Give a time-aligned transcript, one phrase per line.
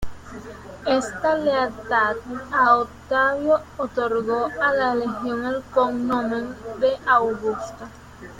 [0.87, 2.15] Esta lealtad
[2.51, 7.87] a Octavio otorgó a la legión el cognomen de "Augusta".